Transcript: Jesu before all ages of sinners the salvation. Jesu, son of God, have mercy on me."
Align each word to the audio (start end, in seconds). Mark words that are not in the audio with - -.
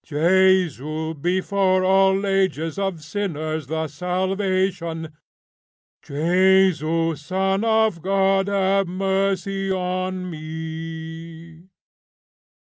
Jesu 0.03 1.13
before 1.13 1.83
all 1.85 2.25
ages 2.25 2.79
of 2.79 3.03
sinners 3.03 3.67
the 3.67 3.87
salvation. 3.87 5.13
Jesu, 6.01 7.15
son 7.15 7.63
of 7.63 8.01
God, 8.01 8.47
have 8.47 8.87
mercy 8.87 9.71
on 9.71 10.27
me." 10.27 11.69